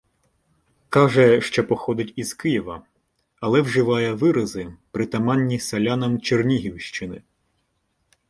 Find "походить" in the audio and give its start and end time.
1.67-2.13